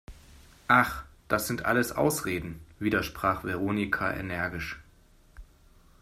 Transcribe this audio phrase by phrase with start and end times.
[0.67, 4.79] Ach, das sind alles Ausreden!, widersprach Veronika energisch.